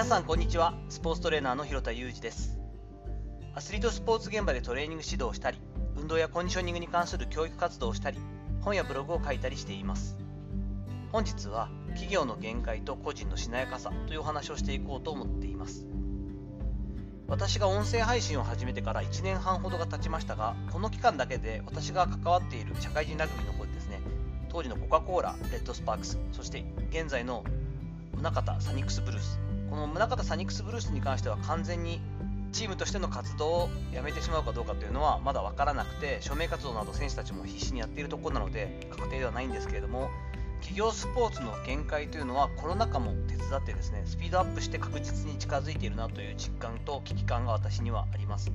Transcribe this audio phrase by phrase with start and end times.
[0.00, 0.72] 皆さんこんにちは。
[0.88, 2.58] スポーツトレーナーの広田裕二です。
[3.54, 5.58] アスリートスポーツ現場でトレーニング指導をしたり
[5.94, 8.18] 運動やコンディショニングに関する教育活動をしたり
[8.62, 10.16] 本やブログを書いたりしています。
[11.12, 15.86] 本日は企業の限界と個人のしなやかさというお話をしていこうと思っています。
[17.28, 24.00] 私が音声配信を始めてから1年半ほどが経ちましたがこの期間だけで私が関わっている社会人ラグビーの方ですね。
[24.48, 27.44] 当時のコカ・コーラレッドスパークスそして現在の
[28.14, 29.49] 宗像サニックスブルース。
[29.70, 32.00] この宗像サニックスブルースに関しては完全に
[32.52, 40.10] チームとしての活動をやめてしまうかどうかというのはまだ分からなくて署名活動など選手たちも必死にやっているところなので確定ではないんですけれども
[40.60, 48.50] 企業スポーツの限界というのはコロナ禍も手伝ってですねスピードアップして確実に近づいているなという実感と危機感が私にはあります。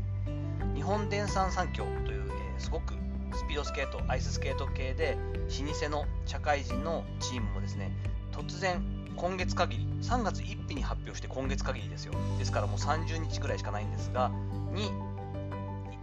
[0.76, 2.94] 日本電産サンキョーという、えー、すごく
[3.34, 5.18] スピードスケートアイススケート系で
[5.60, 7.92] 老舗の社会人のチームもですね
[8.32, 8.84] 突然
[9.16, 12.14] 今月限り3月1日に発表して今月限りですよ。
[12.38, 14.32] ですからもう30日ぐらいしかないんですが
[14.74, 14.92] に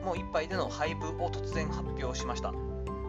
[0.05, 2.53] もう1杯での廃部を突然発表しました。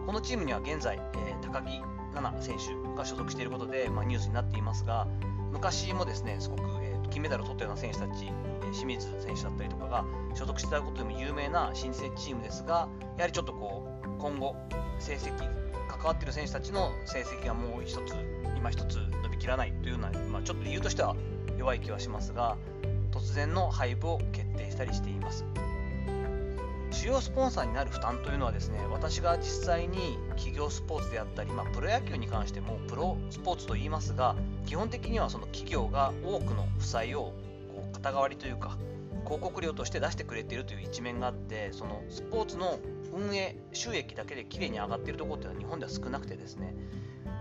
[0.06, 1.80] このチームには現在、えー、高木
[2.14, 5.06] 菜那選手が所属していることで、まあ、ニュースになっていますが
[5.52, 14.56] 昔もですねすごく、えー、金メダルを取ったような選手たち、え、清水選手だったりとかが所属してたことでも有名な新生チームですがやはりちょっとこう今後
[14.98, 15.32] 成績
[15.88, 18.14] 関わってる選手たちの成績がもう一つ
[18.56, 21.14] 今一つ伸びきらないというような、まあ、ちょっと理由としては
[21.58, 22.56] 弱い気はしますが
[23.12, 25.44] 突然の廃部を決定したりしています。
[26.90, 37.34] 主要スポンサーになる負担というのはですね私が実際に企業スポーツであったり、まあ、プロ野球に関してもプロスポーツと言いますが基本的にはその企業が多くの負債を
[37.74, 38.78] こう肩代わりというか
[39.24, 42.78] 広告料として出してくれているという一面があってそのスポーツの
[43.12, 46.76] 運営収益だけできれいに上がっているところっていうのは日本では少なくてですね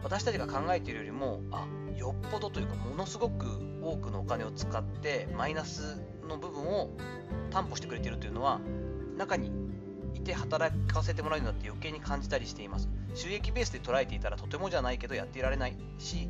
[0.03, 1.65] 私たちが考えているよりもあ
[1.97, 3.45] よっぽどというかものすごく
[3.81, 6.89] 多くのお金を使ってマイナスの部分を
[7.51, 8.59] 担保してくれているというのは
[9.17, 9.51] 中に
[10.13, 12.89] いて働かせてもらうようになって余計に感じたりしています。
[13.15, 16.29] 収益ベースで捉えていたらとてもじゃないけどやっていられないし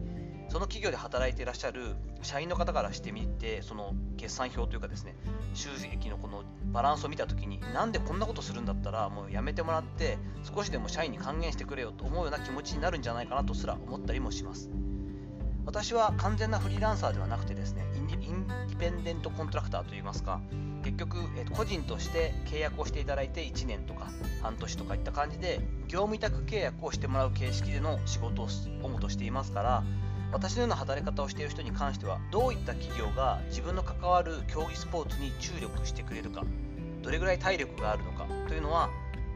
[0.53, 5.15] その企業で働いていらっしゃる社員の方からしてみてその決算表というかですね
[5.55, 14.69] 収益のこのバランスを見た時になんでこんなことするんだったらもうやめてもらって少しでも社員に還元してくれよと思うような気持ちになるんじゃないかなとすら思ったりもします。
[15.65, 20.39] 私は完全なフリーランサーではなくてですねインディペンデントコントラクターといいますか
[20.83, 29.83] 結局、え個人として契約をしていただいて1年とか半年とかいった感じで業務委託契約をしてもらう形式での仕事を主としていますから
[30.33, 36.43] 私のような働き方をしている人に関してはどういった企業が自分の関わる競技スポーツに注力してくれるか
[37.03, 38.89] どれぐらい体力があるのかというのは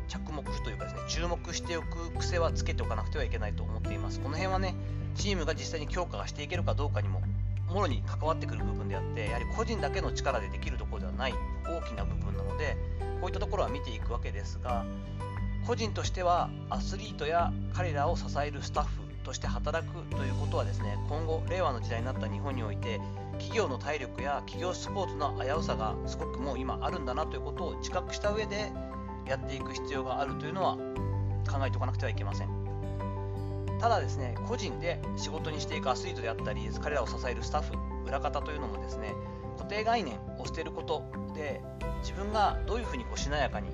[0.07, 4.19] 着目というかですね注目しておく癖はつけておかなくてはいけないと思っています。
[4.22, 4.74] この辺はね
[5.16, 7.22] チームが実際に強化がしていけるかどうかにも
[7.68, 11.34] もろに関わってくる部分であってやはり個人だけの力でできるところではない
[11.66, 12.78] 大きな部分なので
[13.19, 14.86] こういったところは見ていくわけですが
[15.66, 23.02] 個人としてはアスリートや彼らを支えるスタッフとして働くということはですね今後令和の時代になった日本において
[23.34, 28.72] 企業の体力や企業スポーツの危うさがすごくもう今あるんだなということを自覚した上で
[29.28, 30.78] やっていく必要があるというのは
[31.46, 32.50] 考えておかなくてはいけません。
[33.80, 37.74] ただですね個人で仕事にしていくアスリートであったり彼らを支えるスタッフ
[38.08, 39.14] 裏方というのもですね
[39.58, 41.04] 固定概念を捨てること
[41.36, 41.62] で
[42.00, 43.70] 自分がどういうふうにこうしなやかに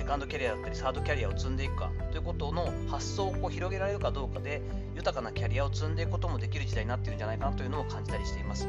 [0.00, 4.62] セカンドキャリアだったりサードキャリアを積んでいくかということの発想をこう広げられるかどうかで
[4.96, 8.66] 豊かなキャリアを積んでいくこともできる時代になっているんじゃないかなというのを感じたりしています、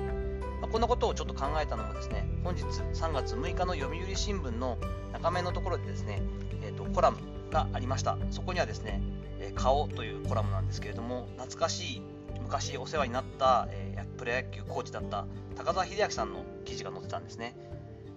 [0.62, 4.78] ま、こんなことをちょっと考えたのもですね本日3月6日の読売新聞の
[5.14, 6.22] 中面のところでですね、
[6.64, 7.18] えーと、コラム
[7.50, 8.18] がありました。
[8.30, 9.02] そこにはですね
[9.40, 12.02] 「え顔」というコラムなんですけれども懐かしい
[12.42, 15.26] 昔お世話になった、えー、プロ野球コーチだった
[15.56, 17.56] 高澤秀明さんの記事が載ってたんですね。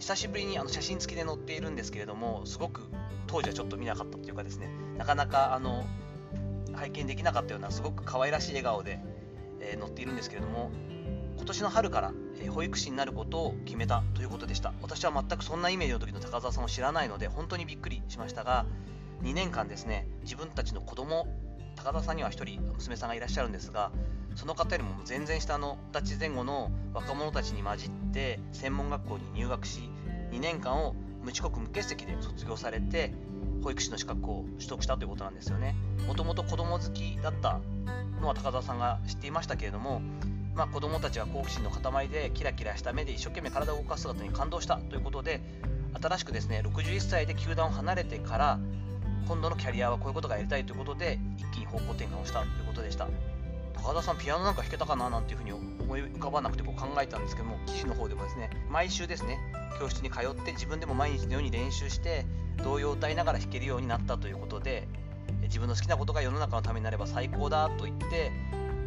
[0.05, 2.83] 久しぶりにあの写真付きで載っているんですけれどもすごく
[3.27, 5.83] 当時はちょっと見なかったというかですねなかなかあの
[6.75, 9.01] 拝見できなかったようなすごく可愛らしい笑顔で、
[9.61, 10.71] えー、載っているんですけれども
[11.39, 14.75] 今年の春から、えー、保育士になることを決めたということでした。
[14.83, 18.67] 私は全くそんなイメージの時の高澤さんを知らないので本当にびっくりしましたが
[19.23, 21.27] 2年間ですね自分たちの子供
[21.77, 23.91] 高田さんには1人娘さんがいらっしゃるんですが
[24.35, 29.89] その方よりも全然下の二十歳前後の若者たちに混じって専門学校に入学し
[30.33, 33.13] 2年間を無遅刻無欠席で卒業されて
[33.63, 35.75] 保育士の資格を取得したということなんですよね。
[36.07, 37.61] もともと子供好きだった
[38.21, 40.03] のは高田さんが知っていましたけれども
[40.55, 45.41] まあ、子供たちが好奇心の塊でキラキラした目で一生懸命体を動かす姿に感動したということで
[46.01, 48.61] 新しくですね61歳で球団を離れてから
[49.27, 53.09] 今度のキャリアはこういうことがやりたいということで一気に方向転換をしたということでした。
[53.85, 59.39] 高田さんピアノなんか弾けたかななんていうふうに思い浮かばなくてこう考えたんですけども記事の方でもですね毎週ですね
[59.79, 62.25] 教室に通って自分でも毎日のように練習して
[62.63, 64.89] 童謡を歌いながら弾けるようになったということで
[65.43, 68.33] 自分の好きなことが世の中のためになれば最高だと言って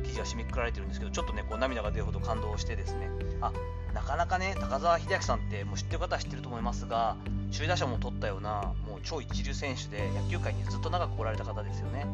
[0.03, 3.07] 記事は締めくくられてるんですけどちょっとねこう涙が出るほど感動してですね
[3.41, 3.51] あ
[3.93, 7.17] なかなかね高澤秀明さんってもう知ってる方は知ってると思いますが
[7.53, 12.05] 首位打者も取ったようなもう超一流選手で野球界にずっと長く来られた方ですよね。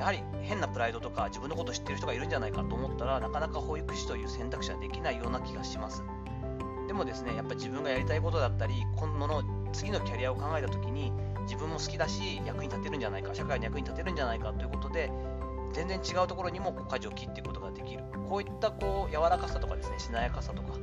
[0.00, 6.02] やはり変なプライドとか自分のことを知ってる人がいるんじゃないかと思ったらなかなか保育士という選択肢はできないような気がします。
[6.86, 9.44] でもですねやっぱ自分がやりたいことだったり今後の
[9.74, 11.12] 次のキャリアを考えた時に
[11.42, 15.12] 自分も好きだし役に立てるんじゃないか社会の役に立てるんじゃないかということで
[15.74, 18.02] 全然違うところにもこう舵を切っていくことができる。
[18.26, 20.78] こういったこう柔らかさとかですねしなやかさとか、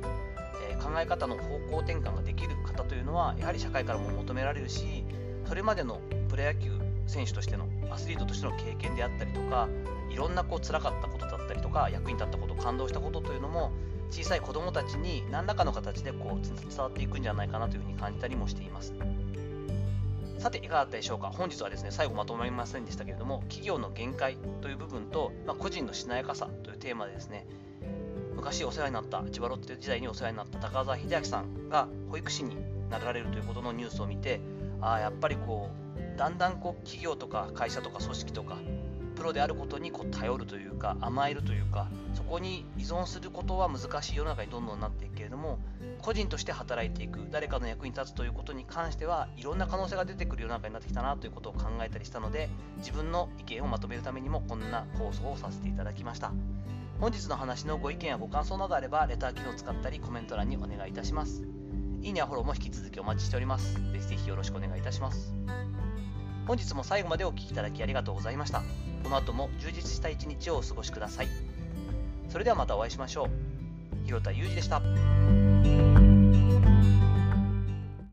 [0.70, 5.04] えー、考え方の方向転換ができる方というのはやはり社会からも求められるし
[5.44, 6.77] それまでのプロ野球
[7.08, 9.68] 選手としてのアスリートとしての経験であったりとか
[10.10, 13.72] いろんなこう辛かったことだったりとか役に立ったこと感動したことというのも
[14.10, 18.94] 小さい子どもたちに何らかの形でこう伝わっていくんじゃないかなというふうに感じたりもしています。
[20.38, 21.30] さていかがだったでしょうか？
[21.30, 27.44] 本日はですね最後まとまりませんでしたけれども企業の限界という部分と、まあ、個人のしなやかさというテーマでですね
[28.36, 32.56] 昔お世話になった千葉ロッテ時代にお世話になった高澤秀明さんが保育士に
[32.88, 34.40] なられるということのニュースを見て
[34.80, 35.87] ああやっぱりこう
[36.18, 38.56] だんだんこう企業とか会社とか組織とか
[39.14, 45.58] プロであることにこう頼るというか甘えるというかそこに依存することは難しい世の中にどんどんなっていくけれども
[46.02, 52.48] 個人として働いていく誰かの役に立つということに関してはいろんな可能性が出てくる世の中になってきたなということを考えたりしたので
[52.78, 56.32] 自分の意見をまとめるためにもこんな放送をさせていただきました。
[57.00, 61.44] 本日の話のご意見やご感想などあればレター機能を使ったりコメント欄にお願いいたします。
[62.02, 63.74] いいねやフォローも引き続きお待ちしております。
[63.74, 65.32] ぜひぜひよろしくお願いいたします。
[66.48, 68.62] 本日も最後までお聴きいただきありがとうございました。
[69.02, 71.28] この後も充実した一日をお過ごしください。
[72.30, 74.06] それではまたお会いしましょう。
[74.06, 76.07] 広田裕二でした。